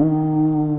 Ooh. 0.00 0.75